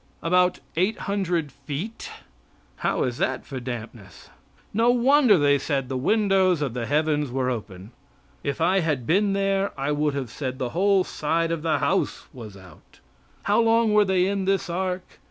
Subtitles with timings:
[0.23, 2.09] About eight hundred feet.
[2.77, 4.31] How is that for dampness?
[4.73, 7.91] No wonder they said the windows of the heavens were open.
[8.43, 12.25] If I had been there I would have said the whole side of the house
[12.33, 12.99] was out.
[13.43, 15.19] How long were they in this ark?